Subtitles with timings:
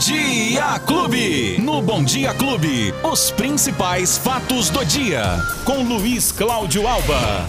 [0.00, 1.58] Dia Clube.
[1.60, 5.22] No Bom Dia Clube, os principais fatos do dia.
[5.66, 7.46] Com Luiz Cláudio Alba.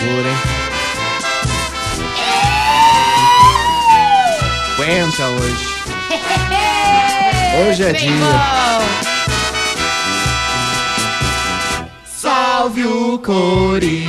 [0.00, 0.36] Dura, hein?
[4.74, 5.66] Aguenta hoje.
[7.70, 8.10] Hoje é Bem dia.
[8.20, 9.15] bom.
[12.66, 14.08] Salve o Corinthians.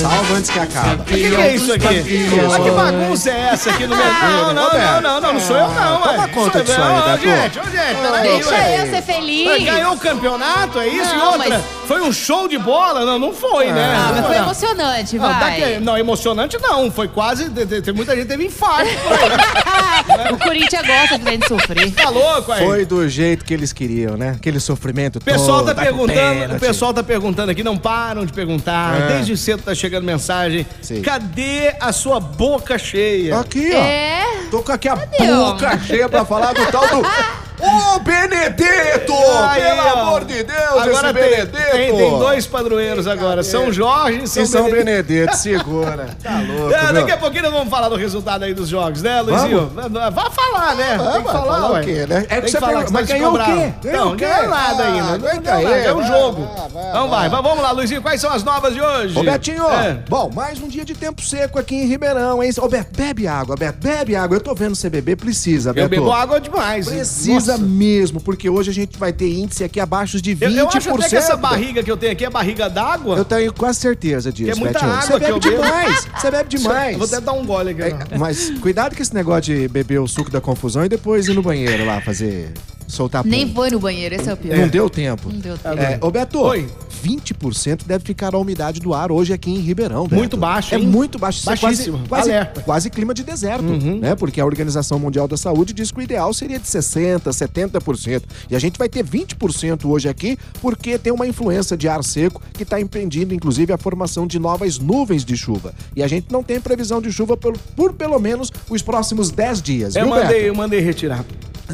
[0.00, 1.02] Salva antes que acaba.
[1.02, 2.02] O que, que é isso aqui?
[2.48, 4.06] Mas que bagunça é essa aqui no meu.
[4.06, 6.94] Não, não, não, não, não, não sou eu não, Toma conta Sou disso eu, aí,
[6.94, 7.20] não, Beto.
[7.20, 9.64] Gente, ô gente, peraí, Deixa eu ser feliz.
[9.64, 11.14] Ganhou o campeonato, é isso?
[11.14, 13.04] Não, e outra, mas- foi um show de bola?
[13.04, 13.94] Não, não foi, né?
[13.96, 14.44] Ah, mas Não foi não.
[14.44, 15.60] emocionante, Não, vai.
[15.60, 16.88] daqui- não, emocionante não.
[16.88, 17.50] Foi quase.
[17.92, 18.88] Muita gente teve infarto.
[20.32, 21.90] o Corinthians gosta de gente sofrer.
[21.90, 22.64] Tá louco aí?
[22.64, 24.34] Foi do jeito que eles queriam, né?
[24.36, 25.74] Aquele sofrimento O pessoal todo.
[25.74, 26.56] tá perguntando, pênalti.
[26.56, 28.94] o pessoal tá perguntando aqui, não param de perguntar.
[29.00, 29.06] É.
[29.14, 30.64] Desde cedo tá chegando mensagem.
[30.80, 31.02] Sim.
[31.02, 33.36] Cadê a sua boca cheia?
[33.40, 33.78] Aqui, ó.
[33.78, 34.24] É.
[34.48, 34.96] Tô com aqui a ó?
[34.96, 37.02] boca cheia pra falar do tal do...
[37.60, 39.12] Ô, Benedetto!
[39.42, 40.00] Aí, Pelo ó.
[40.00, 41.52] amor de Deus, Agora tem, Benedetto!
[41.72, 44.84] tem, tem dois padroeiros agora, São Jorge e São, E São Benedito.
[44.86, 46.08] Benedetto, segura.
[46.22, 49.20] Tá louco, É, daqui a pouquinho nós vamos falar do resultado aí dos jogos, né,
[49.20, 49.70] Luizinho?
[50.12, 50.98] Vá falar, né?
[51.00, 51.80] Ah, Tem que falar, falar ué.
[51.80, 52.26] o quê, né?
[52.28, 53.72] É que você falar, mas ganhou o quê?
[53.92, 55.12] Não, ganhou nada Ah, ainda.
[55.14, 56.48] Aguenta ganhou aí, é um jogo.
[56.88, 59.18] Então vai, vai, vamos lá, Luizinho, quais são as novas de hoje?
[59.18, 59.98] Ô, Betinho, É.
[60.08, 62.50] bom, mais um dia de tempo seco aqui em Ribeirão, hein?
[62.58, 64.36] Ô, Beto, bebe água, Beto, bebe água.
[64.36, 65.84] Eu tô vendo você beber, precisa, Beto.
[65.86, 66.88] Eu bebo água demais.
[66.88, 67.62] Precisa Nossa.
[67.64, 70.42] mesmo, porque hoje a gente vai ter índice aqui abaixo de 20%.
[70.42, 73.16] Eu, eu acho até que essa barriga que eu tenho aqui é barriga d'água.
[73.16, 74.92] Eu tenho quase certeza disso, Que é muita Betinho.
[74.92, 76.92] água Você bebe demais, você bebe demais.
[76.92, 77.82] Eu vou até dar um gole aqui.
[77.82, 81.34] É, mas cuidado com esse negócio de beber o suco da confusão e depois ir
[81.34, 82.52] no banheiro lá fazer.
[82.90, 83.28] Soltar pum.
[83.30, 84.56] Nem foi no banheiro, esse é o pior.
[84.56, 85.30] Não deu tempo.
[85.32, 85.78] Não deu tempo.
[85.78, 86.66] É, ô Beto, Oi.
[87.04, 90.14] 20% deve ficar a umidade do ar hoje aqui em Ribeirão, Beto.
[90.16, 90.86] Muito baixo, É hein?
[90.86, 91.38] muito baixo.
[91.40, 91.96] Isso é Baixíssimo.
[91.98, 92.60] quase, quase, Alerta.
[92.60, 92.64] Uhum.
[92.64, 94.14] quase clima de deserto, né?
[94.14, 98.22] Porque a Organização Mundial da Saúde diz que o ideal seria de 60%, 70%.
[98.50, 102.42] E a gente vai ter 20% hoje aqui porque tem uma influência de ar seco
[102.52, 105.72] que está impedindo, inclusive, a formação de novas nuvens de chuva.
[105.96, 109.62] E a gente não tem previsão de chuva por, por pelo menos os próximos 10
[109.62, 110.46] dias, Eu viu, mandei, Beto?
[110.46, 111.24] eu mandei retirar.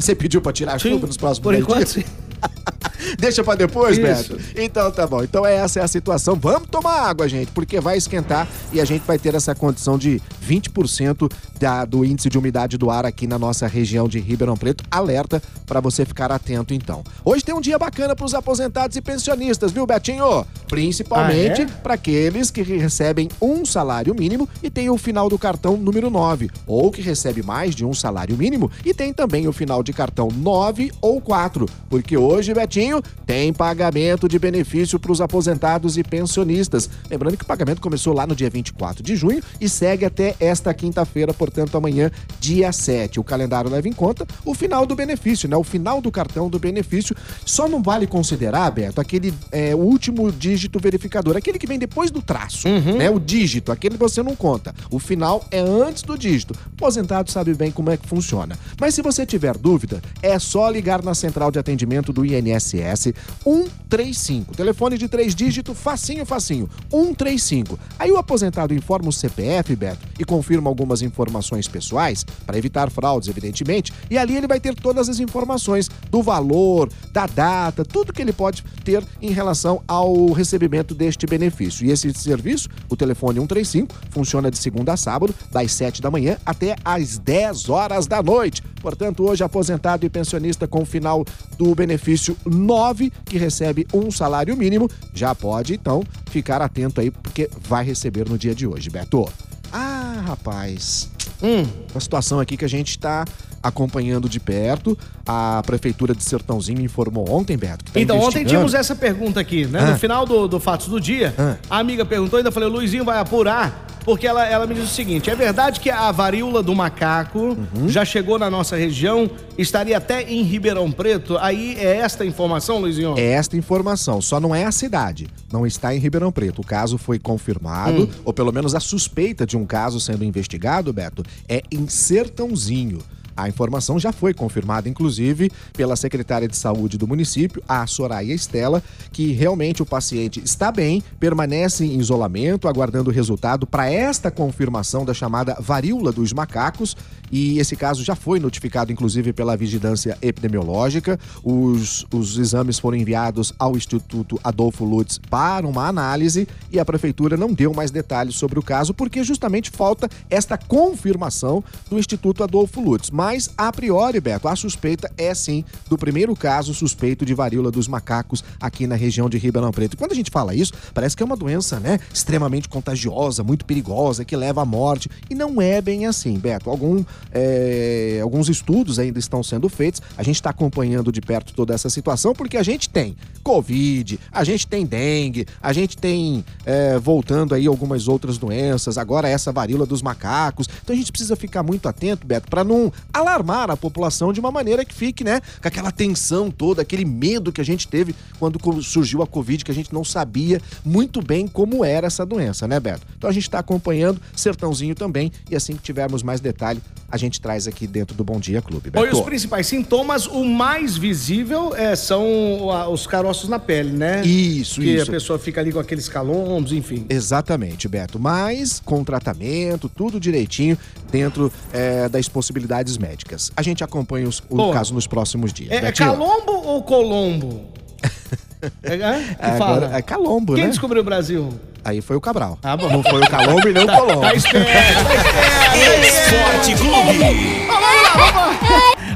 [0.01, 2.03] Você pediu pra tirar a Sim, chuva nos próximos Por 10 enquanto, sim.
[3.17, 4.33] Deixa pra depois, Isso.
[4.35, 4.39] Beto?
[4.55, 5.23] Então tá bom.
[5.23, 6.35] Então essa é a situação.
[6.35, 10.21] Vamos tomar água, gente, porque vai esquentar e a gente vai ter essa condição de
[10.47, 14.83] 20% da, do índice de umidade do ar aqui na nossa região de Ribeirão Preto.
[14.91, 17.03] Alerta pra você ficar atento, então.
[17.23, 20.45] Hoje tem um dia bacana pros aposentados e pensionistas, viu, Betinho?
[20.67, 21.65] Principalmente Ah, é?
[21.65, 26.49] para aqueles que recebem um salário mínimo e tem o final do cartão número 9,
[26.65, 30.29] ou que recebe mais de um salário mínimo e tem também o final de cartão
[30.29, 36.89] 9 ou 4, porque hoje, Betinho, tem pagamento de benefício para os aposentados e pensionistas.
[37.09, 40.73] Lembrando que o pagamento começou lá no dia 24 de junho e segue até esta
[40.73, 43.19] quinta-feira, portanto, amanhã, dia 7.
[43.19, 45.55] O calendário leva em conta o final do benefício, né?
[45.57, 47.15] O final do cartão do benefício.
[47.45, 52.19] Só não vale considerar, Beto, aquele é, último dígito verificador, aquele que vem depois do
[52.21, 53.09] traço, né?
[53.09, 54.73] O dígito, aquele você não conta.
[54.89, 56.53] O final é antes do dígito.
[56.53, 58.57] O aposentado sabe bem como é que funciona.
[58.81, 63.13] Mas se você tiver dúvida, é só ligar na central de atendimento do INSS
[63.43, 64.55] 135.
[64.55, 66.67] Telefone de três dígitos, facinho, facinho.
[66.89, 67.79] 135.
[67.99, 73.29] Aí o aposentado informa o CPF, Beto, e confirma algumas informações pessoais, para evitar fraudes,
[73.29, 78.21] evidentemente, e ali ele vai ter todas as informações do valor, da data, tudo que
[78.21, 81.85] ele pode ter em relação ao recebimento deste benefício.
[81.85, 86.37] E esse serviço, o telefone 135, funciona de segunda a sábado, das 7 da manhã
[86.45, 88.63] até às 10 horas da noite.
[88.81, 91.25] Portanto, hoje aposentado e pensionista com o final
[91.57, 97.49] do benefício 9, que recebe um salário mínimo, já pode então ficar atento aí, porque
[97.67, 99.27] vai receber no dia de hoje, Beto.
[99.73, 101.09] Ah, rapaz.
[101.43, 101.65] Hum.
[101.91, 103.25] Uma situação aqui que a gente está
[103.67, 104.97] acompanhando de perto.
[105.25, 107.85] A Prefeitura de Sertãozinho informou ontem, Beto.
[107.85, 109.79] Que tá Então, ontem tínhamos essa pergunta aqui, né?
[109.81, 109.91] Ah.
[109.91, 111.55] No final do, do Fatos do Dia, Ah.
[111.69, 114.89] a amiga perguntou, ainda falei, o Luizinho vai apurar, porque ela, ela me disse o
[114.95, 117.89] seguinte: é verdade que a varíola do macaco Uhum.
[117.89, 121.37] já chegou na nossa região, estaria até em Ribeirão Preto?
[121.39, 123.15] Aí é esta informação, Luizinho?
[123.17, 125.27] É esta informação, só não é a cidade.
[125.51, 126.61] Não está em Ribeirão Preto.
[126.61, 128.09] O caso foi confirmado, Hum.
[128.23, 132.99] ou pelo menos a suspeita de um caso sendo investigado, Beto, é em Sertãozinho.
[133.37, 138.81] A informação já foi confirmada, inclusive, pela secretária de saúde do município, a Soraya Estela,
[139.11, 145.05] que realmente o paciente está bem, permanece em isolamento, aguardando o resultado para esta confirmação
[145.05, 146.97] da chamada varíola dos macacos.
[147.31, 151.19] E esse caso já foi notificado, inclusive, pela vigilância epidemiológica.
[151.43, 157.37] Os, os exames foram enviados ao Instituto Adolfo Lutz para uma análise e a prefeitura
[157.37, 162.81] não deu mais detalhes sobre o caso, porque justamente falta esta confirmação do Instituto Adolfo
[162.81, 163.11] Lutz.
[163.27, 167.85] Mas, a priori, Beto, a suspeita é sim do primeiro caso suspeito de varíola dos
[167.85, 169.95] macacos aqui na região de Ribeirão Preto.
[169.95, 173.65] E quando a gente fala isso, parece que é uma doença, né, extremamente contagiosa, muito
[173.65, 175.11] perigosa, que leva à morte.
[175.29, 176.69] E não é bem assim, Beto.
[176.69, 177.03] Algum,
[177.33, 180.01] é, alguns estudos ainda estão sendo feitos.
[180.17, 183.13] A gente está acompanhando de perto toda essa situação, porque a gente tem
[183.43, 189.27] Covid, a gente tem dengue, a gente tem, é, voltando aí, algumas outras doenças, agora
[189.27, 190.69] essa varíola dos macacos.
[190.81, 194.51] Então a gente precisa ficar muito atento, Beto, para não alarmar a população de uma
[194.51, 198.59] maneira que fique, né, com aquela tensão toda, aquele medo que a gente teve quando
[198.81, 202.79] surgiu a Covid, que a gente não sabia muito bem como era essa doença, né,
[202.79, 203.05] Beto?
[203.17, 207.39] Então a gente está acompanhando, Sertãozinho também, e assim que tivermos mais detalhe, a gente
[207.39, 208.89] traz aqui dentro do Bom Dia Clube.
[208.89, 209.05] Beto.
[209.05, 214.25] Oi, os principais sintomas, o mais visível é, são os caroços na pele, né?
[214.25, 215.09] Isso, que isso.
[215.09, 217.05] a pessoa fica ali com aqueles calombos, enfim.
[217.09, 218.19] Exatamente, Beto.
[218.19, 220.77] Mas com tratamento, tudo direitinho,
[221.09, 223.06] dentro é, das possibilidades médicas.
[223.55, 224.73] A gente acompanha os- o Boa.
[224.73, 225.71] caso nos próximos dias.
[225.71, 227.65] É, é calombo ou colombo?
[228.83, 229.35] é, é?
[229.39, 230.69] Agora é Calombo, Quem né?
[230.69, 231.49] descobriu o Brasil?
[231.83, 232.57] Aí foi o Cabral.
[232.61, 232.89] Ah, bom.
[232.89, 234.21] Não foi o Calombo e nem o Colombo.
[234.21, 236.07] Tá esperto, tá esperto.
[236.07, 237.65] Esporte Clube.
[237.67, 238.66] Vamos lá, vamos lá.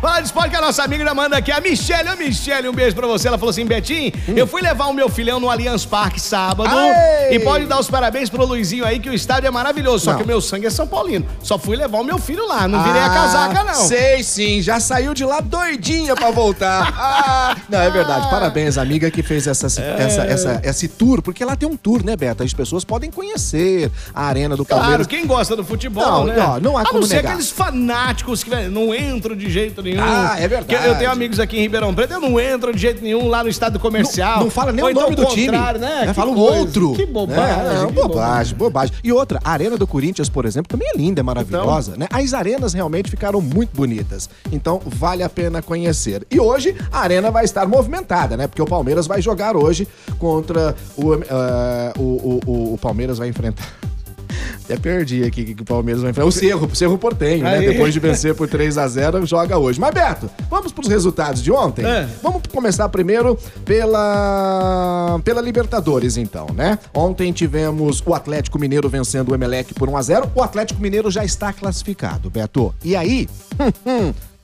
[0.01, 1.51] Fala de esporte que a nossa amiga já manda aqui.
[1.51, 3.27] A Michelle, a Michelle, um beijo pra você.
[3.27, 6.69] Ela falou assim: Betinho, eu fui levar o meu filhão no Allianz Parque sábado.
[6.75, 7.36] Ei!
[7.36, 10.06] E pode dar os parabéns pro Luizinho aí, que o estádio é maravilhoso.
[10.06, 10.18] Só Não.
[10.18, 11.25] que o meu sangue é São Paulino.
[11.44, 12.68] Só fui levar o meu filho lá.
[12.68, 13.69] Não virei a casaca, não.
[13.71, 16.92] Ah, Sei sim, já saiu de lá doidinha pra voltar.
[17.24, 18.30] Ah, não, é verdade.
[18.30, 20.04] Parabéns, amiga que fez essa, É.
[20.04, 22.44] essa, essa, esse tour, porque lá tem um tour, né, Beto?
[22.44, 25.07] As pessoas podem conhecer a arena do Claro, Palmeiras.
[25.07, 26.36] quem gosta do futebol, Não, né?
[26.38, 27.31] não, não há a como não ser negar.
[27.33, 29.91] aqueles fanáticos que não entram de jeito nenhum.
[30.00, 30.88] Ah, é verdade.
[30.88, 33.50] Eu tenho amigos aqui em Ribeirão Preto, eu não entro de jeito nenhum lá no
[33.50, 34.38] estado comercial.
[34.38, 35.52] Não, não fala nem Ou o então nome do time.
[35.52, 36.08] Né?
[36.08, 36.94] Que Fala o outro.
[36.96, 37.64] Que bobagem.
[37.64, 37.74] Né?
[37.82, 38.96] Não, que bobagem, bobagem.
[39.04, 42.08] E outra, a Arena do Corinthians, por exemplo, também é linda, é maravilhosa, né?
[42.12, 44.30] As arenas realmente ficaram muito bonitas.
[44.52, 46.26] Então, vale a pena conhecer.
[46.30, 48.48] E hoje, a arena vai estar movimentada, né?
[48.48, 49.88] Porque o Palmeiras vai jogar hoje
[50.20, 51.08] contra o...
[51.14, 53.64] o, o, o- o Palmeiras vai enfrentar...
[54.71, 56.27] Até perdi aqui que que o Palmeiras vai enfrentar.
[56.27, 57.57] O Cerro, o Cerro Portenho, né?
[57.57, 57.68] Aí.
[57.68, 59.79] Depois de vencer por 3 a 0 joga hoje.
[59.79, 61.85] Mas, Beto, vamos para os resultados de ontem?
[61.85, 62.07] É.
[62.23, 66.79] Vamos começar primeiro pela, pela Libertadores, então, né?
[66.94, 71.12] Ontem tivemos o Atlético Mineiro vencendo o Emelec por 1 a 0 O Atlético Mineiro
[71.12, 72.73] já está classificado, Beto.
[72.83, 73.27] E aí,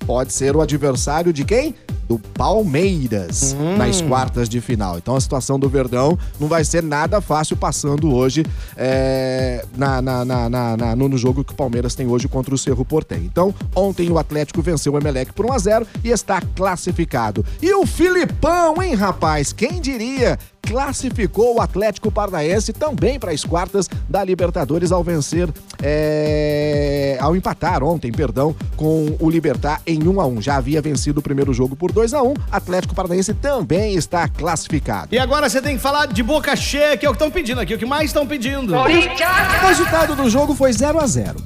[0.06, 1.76] pode ser o adversário de quem?
[2.08, 4.98] Do Palmeiras, nas quartas de final.
[4.98, 8.46] Então a situação do Verdão não vai ser nada fácil passando hoje
[8.78, 13.20] é, na, na- na- no jogo que o Palmeiras tem hoje contra o Cerro Portem.
[13.26, 17.46] Então, ontem o Atlético venceu o Emelec por 1 a 0 e está classificado.
[17.62, 19.52] E o Filipão, hein, rapaz?
[19.52, 20.38] Quem diria?
[20.62, 25.50] Classificou o Atlético Paranaense também para as quartas da Libertadores ao vencer,
[25.82, 31.20] é, ao empatar ontem, perdão, com o Libertar em 1 a 1 Já havia vencido
[31.20, 35.08] o primeiro jogo por 2 a 1 Atlético Paranaense também está classificado.
[35.12, 37.62] E agora você tem que falar de boca cheia, que é o que estão pedindo
[37.62, 38.76] aqui, o que mais estão pedindo.
[38.76, 41.38] O resultado do jogo foi 0 a 0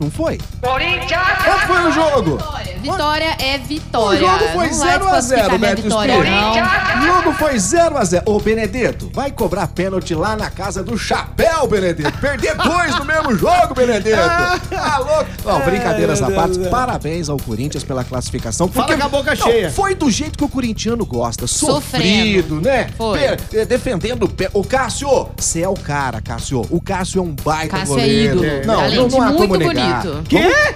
[0.00, 0.38] Não foi?
[0.60, 2.38] Quanto foi o jogo?
[2.92, 4.18] Vitória é O vitória.
[4.20, 6.36] jogo foi Não vai 0 a 0 desclassificar minha Beto vitória, Espírito.
[6.36, 6.52] não.
[6.98, 10.96] O jogo foi 0 a 0 Ô, Benedetto, vai cobrar pênalti lá na casa do
[10.98, 12.18] Chapéu, Benedetto.
[12.18, 14.16] Perder dois no mesmo jogo, Benedetto.
[14.70, 15.26] Tá louco?
[15.44, 18.68] Ó, brincadeiras à parte, parabéns ao Corinthians pela classificação.
[18.68, 19.70] Fala com a boca Não, cheia.
[19.70, 21.76] Foi do jeito que o corintiano gosta, Sofrendo.
[22.04, 22.88] sofrido, né?
[22.96, 23.18] Foi.
[23.18, 24.48] Pe- eh, defendendo o pé.
[24.52, 26.62] Ô, Cássio, você é o cara, Cássio.
[26.70, 28.44] O Cássio é um baita Cássio é goleiro.
[28.44, 28.66] ídolo.
[28.66, 30.02] Não, Além não, não há muito como negar.
[30.02, 30.22] bonito.
[30.28, 30.74] Quê?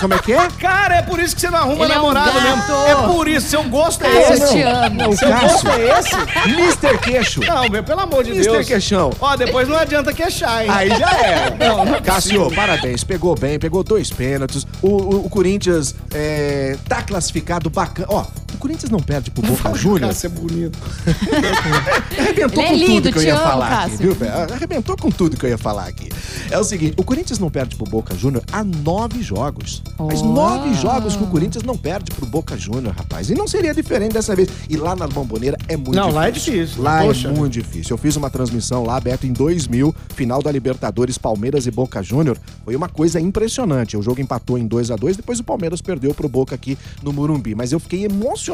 [0.00, 0.48] Como é que é?
[0.58, 2.42] Cara, é por isso que você não arruma Ele é um namorado gato.
[2.42, 2.86] mesmo.
[2.86, 4.42] É por isso, seu gosto é esse.
[4.42, 4.96] eu te amo.
[4.96, 6.16] Não, o Seu gosto é esse?
[6.48, 6.98] Mr.
[6.98, 7.40] Queixo.
[7.40, 8.50] Não, meu, pelo amor de Mr.
[8.50, 8.66] Deus.
[8.66, 9.10] Queixão.
[9.20, 10.70] Ó, depois não adianta queixar, hein?
[10.70, 11.50] Aí já é.
[12.02, 13.04] Cássio, parabéns.
[13.04, 14.66] Pegou bem, pegou dois pênaltis.
[14.80, 18.08] O, o- o Corinthians é, tá classificado bacana.
[18.10, 18.24] Ó,
[18.60, 20.00] Corinthians não perde pro Boca Juniors.
[20.14, 20.78] Cássio é bonito.
[22.18, 24.54] Arrebentou Ele é com lindo, tudo que eu ia amo, falar aqui, viu, velho?
[24.54, 26.08] Arrebentou com tudo que eu ia falar aqui.
[26.50, 29.82] É o seguinte, o Corinthians não perde pro Boca Júnior há nove jogos.
[29.98, 30.26] Mas Oh.
[30.26, 33.30] nove jogos que o Corinthians não perde pro Boca Júnior, rapaz.
[33.30, 34.48] E não seria diferente dessa vez.
[34.68, 36.14] E lá na Bomboneira é muito Não, difícil.
[36.20, 36.82] lá é difícil.
[36.82, 37.28] Lá Poxa.
[37.28, 37.94] é muito difícil.
[37.94, 42.36] Eu fiz uma transmissão lá, Beto, em 2000, final da Libertadores, Palmeiras e Boca Júnior.
[42.64, 43.96] Foi uma coisa impressionante.
[43.96, 47.12] O jogo empatou em 2 a 2 depois o Palmeiras perdeu pro Boca aqui no
[47.12, 47.54] Murumbi.
[47.54, 48.49] Mas eu fiquei emocionado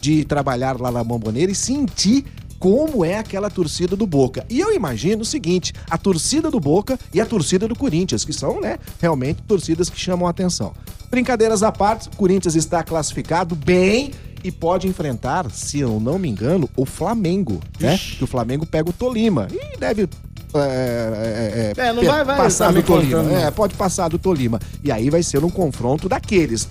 [0.00, 2.24] de trabalhar lá na Bomboneira e sentir
[2.58, 4.44] como é aquela torcida do Boca.
[4.50, 8.32] E eu imagino o seguinte, a torcida do Boca e a torcida do Corinthians, que
[8.32, 10.72] são, né, realmente torcidas que chamam a atenção.
[11.08, 14.10] Brincadeiras à parte, o Corinthians está classificado bem
[14.42, 17.96] e pode enfrentar, se eu não me engano, o Flamengo, né?
[17.96, 20.08] Que o Flamengo pega o Tolima e deve
[20.54, 23.22] é, é, É, não per- vai- vai passar do Tolima.
[23.22, 23.36] não.
[23.36, 24.58] É, pode passar do Tolima.
[24.82, 26.68] E aí vai ser um confronto daqueles.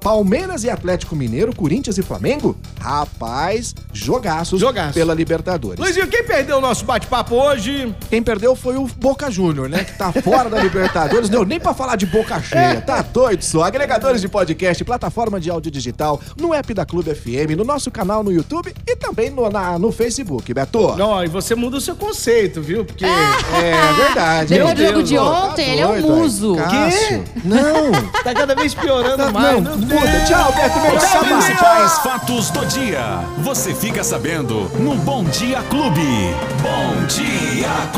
[0.00, 2.56] Palmeiras e Atlético Mineiro, Corinthians e Flamengo?
[2.80, 4.92] Rapaz, jogaços Jogaço.
[4.94, 5.78] pela Libertadores.
[5.80, 7.94] Luizinho, quem perdeu o nosso bate-papo hoje?
[8.10, 9.84] Quem perdeu foi o Boca Júnior, né?
[9.84, 11.30] Que tá fora da Libertadores.
[11.30, 12.80] Não deu nem pra falar de boca cheia.
[12.80, 13.62] Tá doido só.
[13.64, 18.22] Agregadores de podcast, plataforma de áudio digital, no app da Clube FM, no nosso canal
[18.22, 20.94] no YouTube e também no, na- no Facebook, Beto.
[20.96, 22.84] Não, e você muda o seu conceito, viu?
[22.84, 23.04] Porque.
[23.06, 24.48] É verdade.
[24.54, 26.56] Depois Meu do jogo de tá ontem, ele é um muso.
[26.56, 27.24] Cássio.
[27.44, 27.92] Não.
[28.22, 29.53] Tá cada vez piorando Tá- mais.
[29.53, 30.24] não, meu muda.
[30.26, 30.78] Tchau, Beto.
[30.80, 33.20] Melhor Os principais fatos do dia.
[33.38, 36.34] Você fica sabendo no Bom Dia Clube.
[36.62, 37.94] Bom Dia Clube.